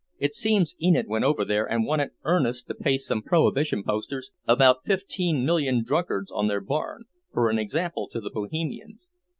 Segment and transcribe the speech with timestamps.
[0.17, 4.83] It seems Enid went over there and wanted Ernest to paste some Prohibition posters about
[4.83, 9.13] fifteen million drunkards on their barn, for an example to the Bohemians.